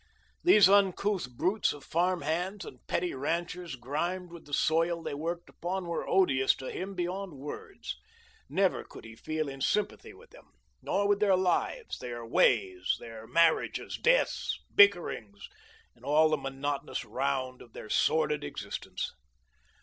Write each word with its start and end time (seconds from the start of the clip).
These 0.43 0.67
uncouth 0.67 1.29
brutes 1.29 1.73
of 1.73 1.83
farmhands 1.83 2.65
and 2.65 2.79
petty 2.87 3.13
ranchers, 3.13 3.75
grimed 3.75 4.31
with 4.31 4.45
the 4.47 4.51
soil 4.53 5.03
they 5.03 5.13
worked 5.13 5.47
upon, 5.47 5.85
were 5.85 6.09
odious 6.09 6.55
to 6.55 6.71
him 6.71 6.95
beyond 6.95 7.33
words. 7.37 7.97
Never 8.49 8.83
could 8.83 9.05
he 9.05 9.15
feel 9.15 9.47
in 9.47 9.61
sympathy 9.61 10.11
with 10.15 10.31
them, 10.31 10.53
nor 10.81 11.07
with 11.07 11.19
their 11.19 11.35
lives, 11.37 11.99
their 11.99 12.25
ways, 12.25 12.97
their 12.99 13.27
marriages, 13.27 13.95
deaths, 13.95 14.57
bickerings, 14.73 15.47
and 15.93 16.03
all 16.03 16.29
the 16.29 16.37
monotonous 16.37 17.05
round 17.05 17.61
of 17.61 17.73
their 17.73 17.87
sordid 17.87 18.43
existence. 18.43 19.13